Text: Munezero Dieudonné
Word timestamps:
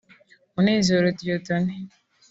Munezero 0.53 1.07
Dieudonné 1.19 1.77